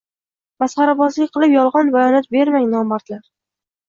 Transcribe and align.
Masxarabozlik 0.61 1.33
qilib 1.37 1.53
yolgʻon 1.55 1.91
bayonot 1.97 2.31
bermang, 2.37 2.65
nomardlar...!? 2.73 3.21